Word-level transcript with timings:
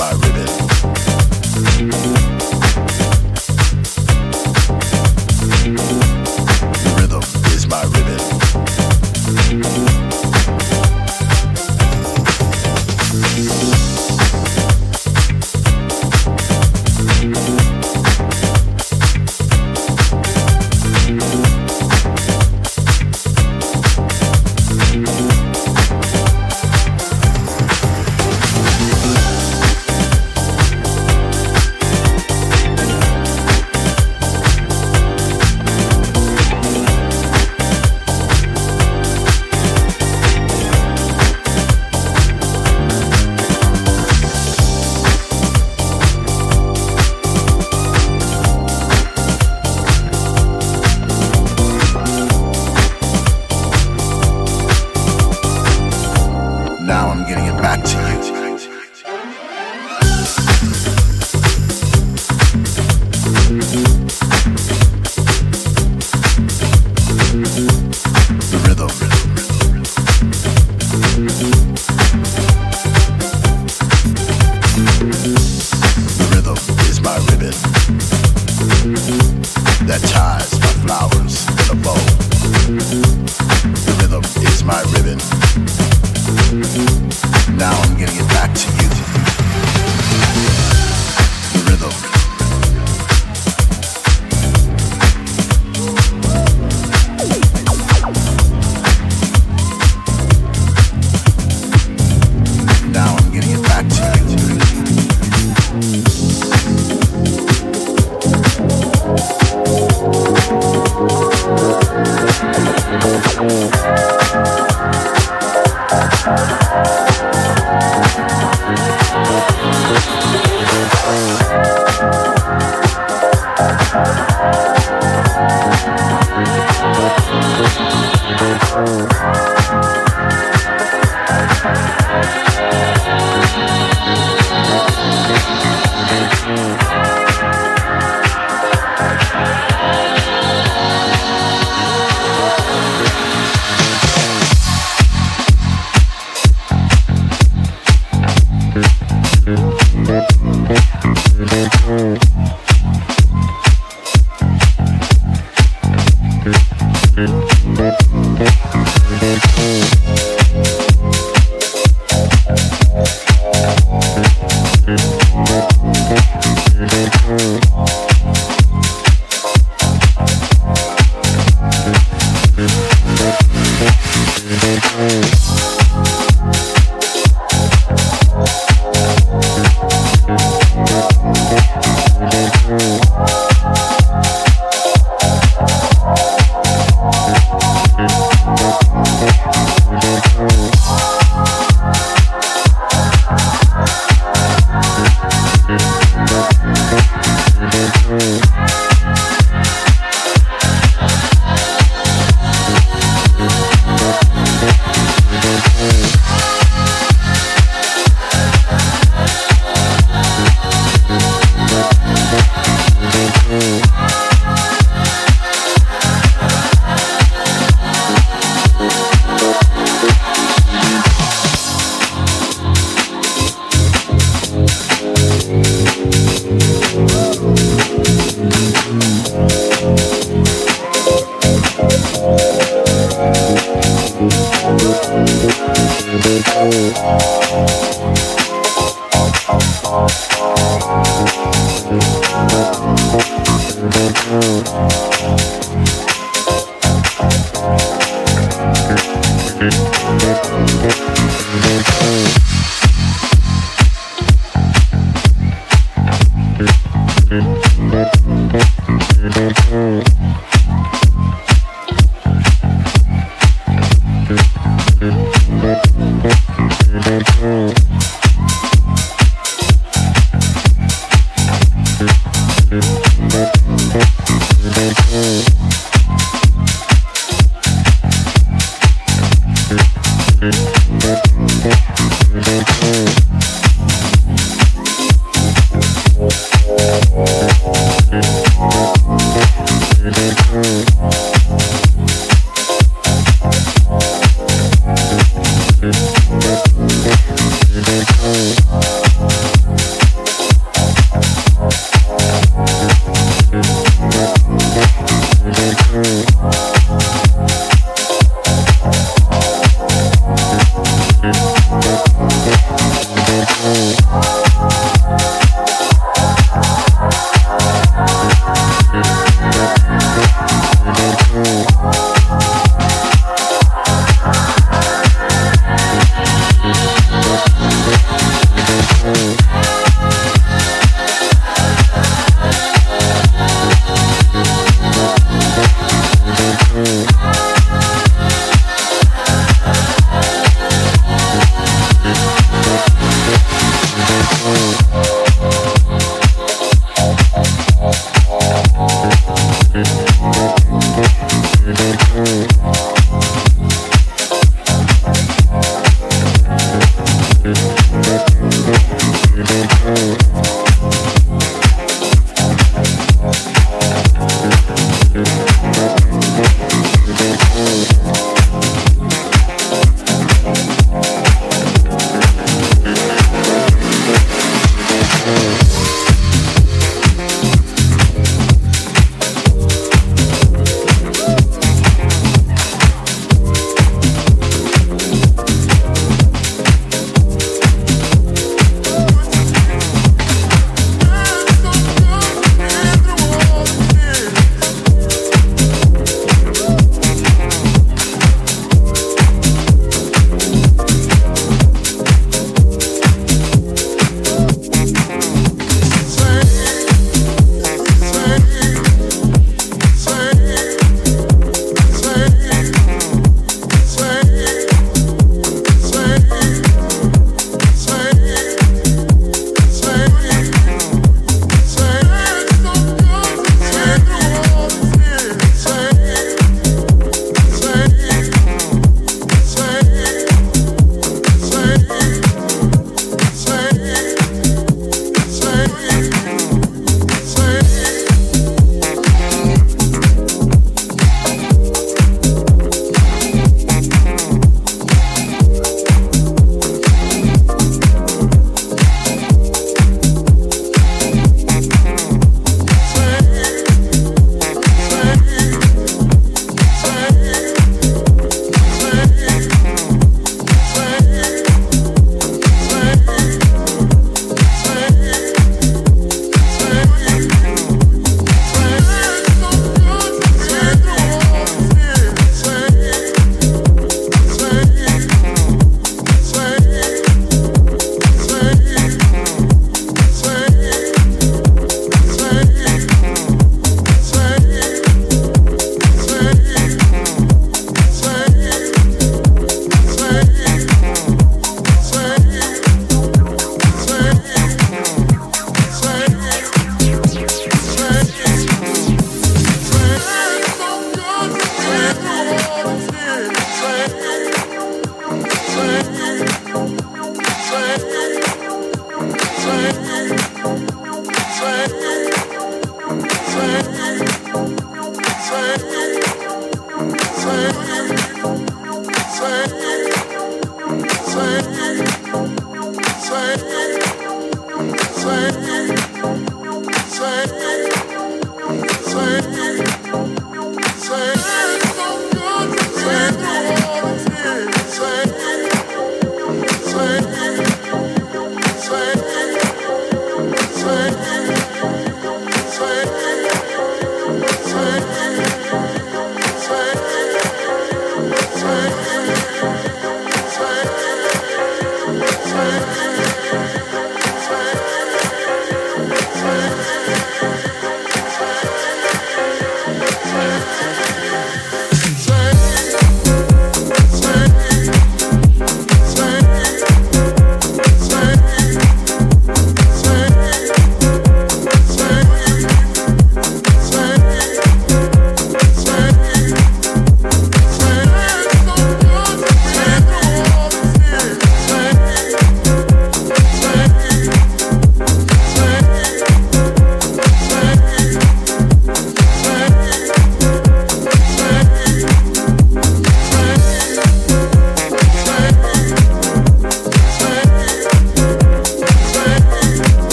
by 0.00 0.12
rhythm. 0.12 2.19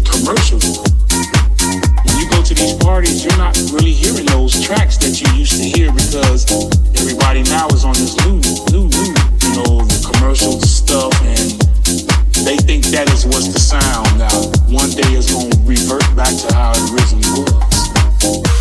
Everything 0.00 0.54
is 0.54 0.58
commercial. 0.58 0.58
When 2.04 2.18
you 2.18 2.30
go 2.30 2.42
to 2.42 2.54
these 2.54 2.74
parties, 2.74 3.24
you're 3.24 3.36
not 3.36 3.56
really 3.72 3.92
hearing 3.92 4.26
those 4.26 4.60
tracks 4.64 4.96
that 4.98 5.20
you 5.20 5.38
used 5.38 5.52
to 5.52 5.64
hear 5.64 5.92
because 5.92 6.46
everybody 6.98 7.42
now 7.44 7.68
is 7.68 7.84
on 7.84 7.94
this 7.94 8.16
you 8.26 9.56
know, 9.56 9.82
the 9.84 10.12
commercial 10.12 10.60
stuff, 10.60 11.12
and 11.22 11.60
they 12.44 12.56
think 12.56 12.84
that 12.86 13.10
is 13.12 13.26
what's 13.26 13.52
the 13.52 13.60
sound. 13.60 14.06
Now, 14.18 14.30
one 14.72 14.90
day 14.90 15.08
it's 15.16 15.32
gonna 15.32 15.50
revert 15.64 16.04
back 16.16 16.34
to 16.46 16.54
how 16.54 16.72
it 16.74 16.92
originally 16.92 17.42
was. 17.42 18.59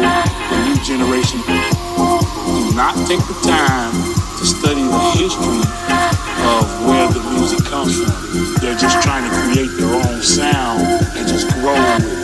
The 0.00 0.58
new 0.66 0.76
generation 0.84 1.40
do 1.46 2.74
not 2.74 2.94
take 3.06 3.20
the 3.26 3.36
time 3.42 3.92
to 4.38 4.44
study 4.46 4.82
the 4.82 5.00
history 5.16 5.62
of 6.44 6.64
where 6.86 7.08
the 7.08 7.22
music 7.30 7.64
comes 7.66 7.96
from. 8.02 8.54
They're 8.60 8.76
just 8.76 9.02
trying 9.02 9.28
to 9.28 9.34
create 9.42 9.70
their 9.78 9.94
own 9.94 10.22
sound 10.22 10.82
and 11.16 11.28
just 11.28 11.48
grow 11.54 11.74
with 11.74 12.18
it. 12.18 12.23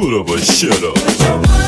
put 0.00 0.14
up 0.14 0.28
a 0.28 0.38
shut 0.38 0.84
up. 0.84 1.67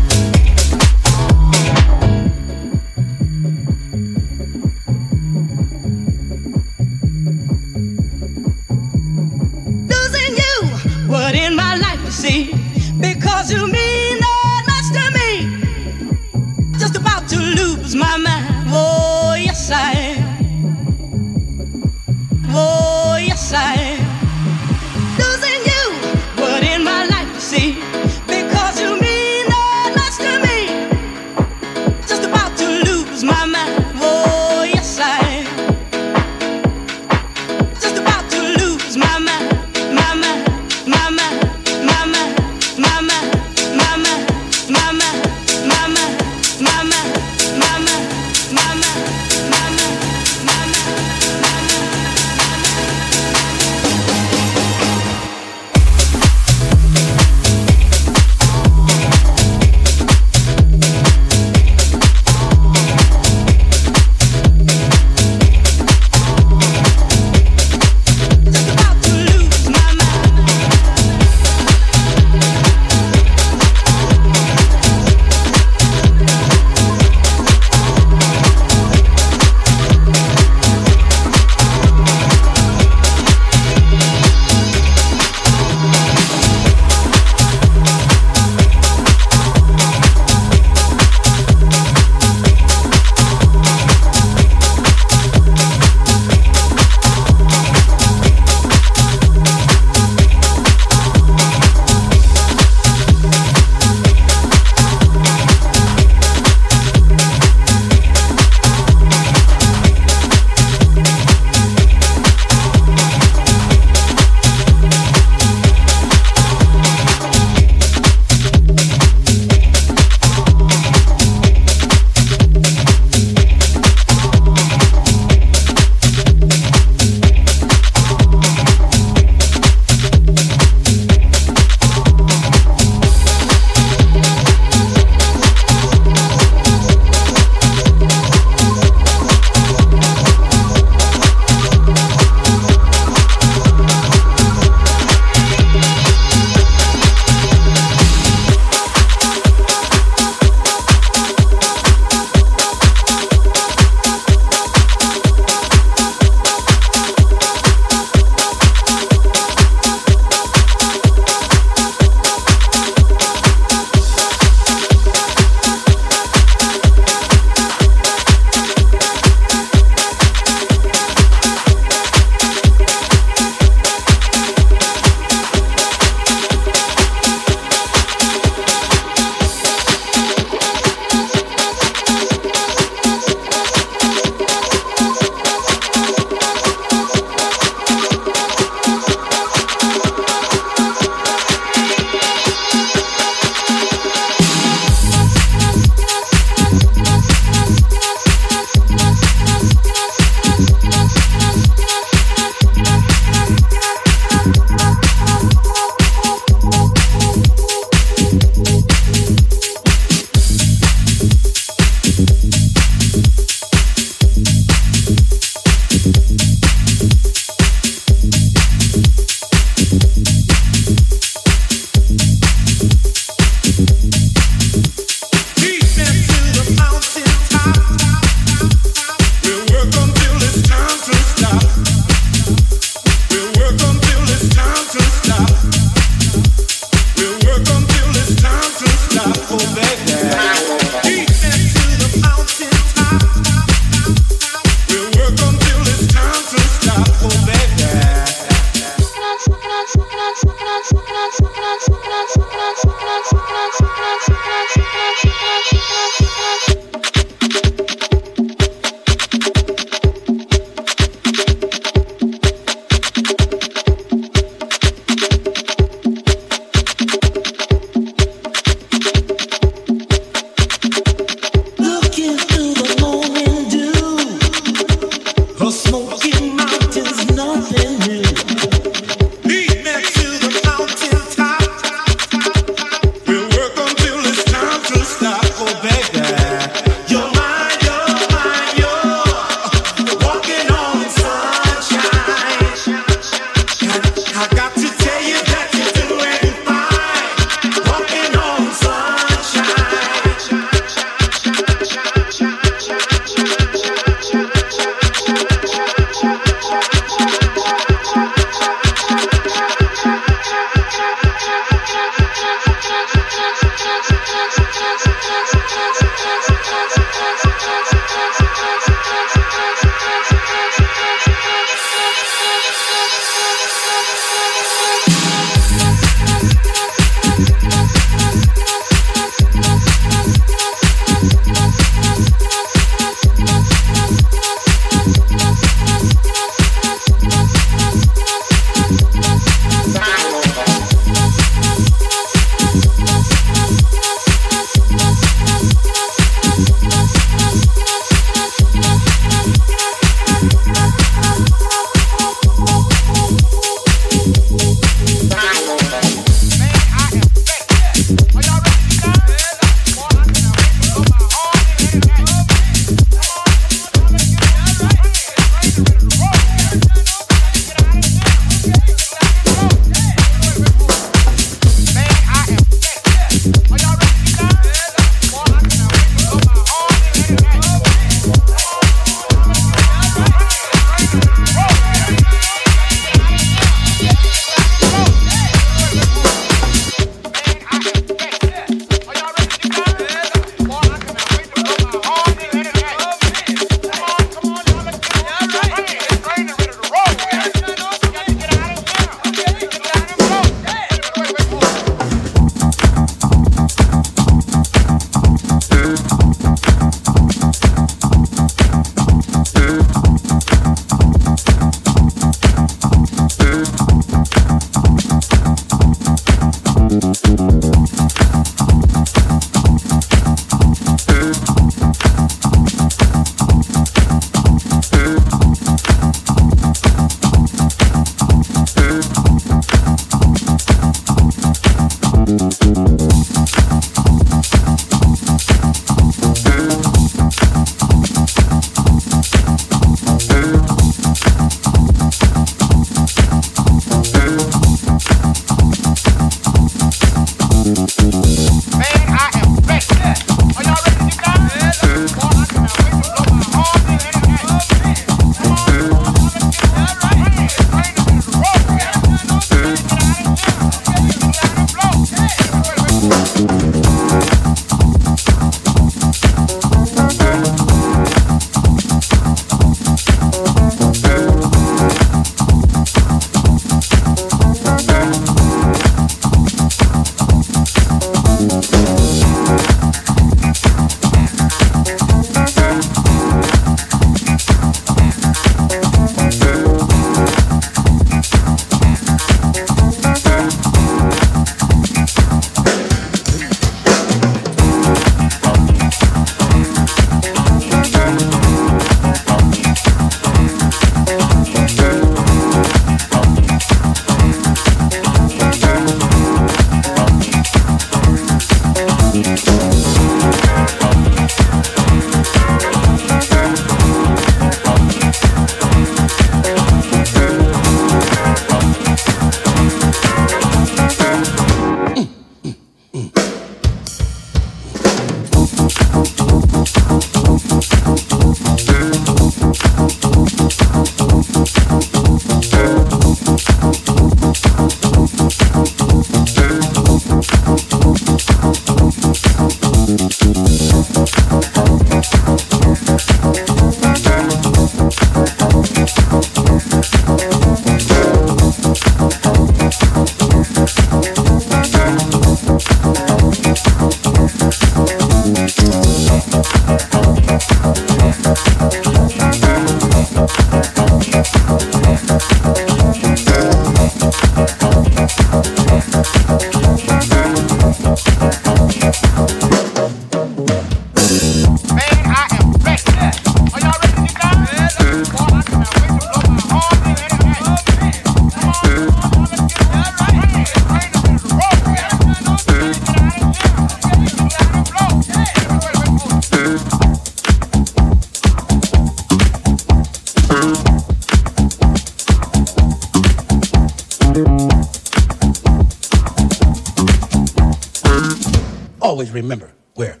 Always 598.80 599.10
remember 599.10 599.52
where 599.74 600.00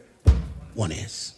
one 0.72 0.90
is. 0.90 1.34